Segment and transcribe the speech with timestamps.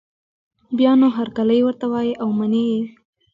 [0.77, 2.81] بیا نو هرکلی ورته وايي او مني یې